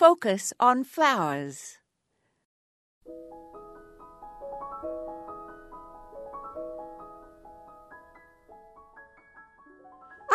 [0.00, 1.76] focus on flowers.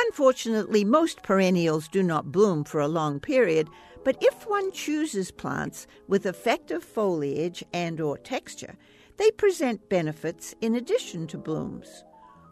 [0.06, 3.68] Unfortunately, most perennials do not bloom for a long period,
[4.04, 8.78] but if one chooses plants with effective foliage and or texture,
[9.18, 12.04] they present benefits in addition to blooms.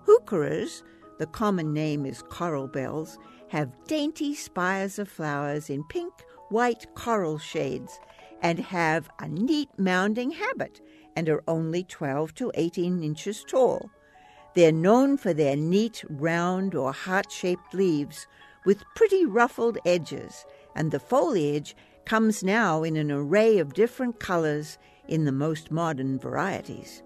[0.07, 0.81] Heucheras,
[1.19, 3.19] the common name is coral bells,
[3.49, 6.11] have dainty spires of flowers in pink,
[6.53, 7.99] white coral shades
[8.43, 10.79] and have a neat mounding habit
[11.15, 13.89] and are only 12 to 18 inches tall.
[14.53, 18.27] They're known for their neat, round, or heart shaped leaves
[18.67, 21.75] with pretty ruffled edges, and the foliage
[22.05, 24.77] comes now in an array of different colors
[25.07, 27.01] in the most modern varieties.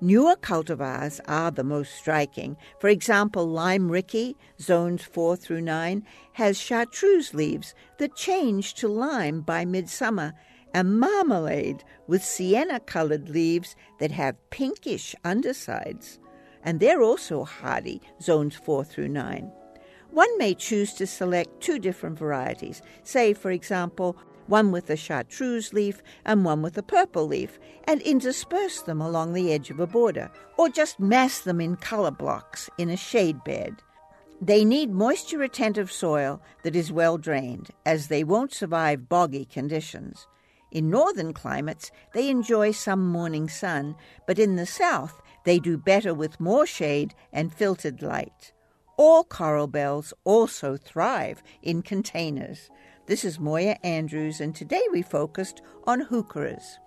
[0.00, 2.56] Newer cultivars are the most striking.
[2.78, 9.40] For example, Lime Rickey, zones 4 through 9, has chartreuse leaves that change to lime
[9.40, 10.34] by midsummer,
[10.72, 16.18] and Marmalade with sienna colored leaves that have pinkish undersides
[16.62, 19.50] and they're also hardy, zones 4 through 9.
[20.10, 24.16] One may choose to select two different varieties, say, for example,
[24.48, 29.32] one with a chartreuse leaf and one with a purple leaf, and intersperse them along
[29.32, 33.44] the edge of a border, or just mass them in color blocks in a shade
[33.44, 33.76] bed.
[34.40, 40.26] They need moisture retentive soil that is well drained, as they won't survive boggy conditions.
[40.70, 46.12] In northern climates, they enjoy some morning sun, but in the south, they do better
[46.12, 48.52] with more shade and filtered light.
[48.98, 52.68] All coral bells also thrive in containers.
[53.06, 56.78] This is Moya Andrews, and today we focused on heucheras.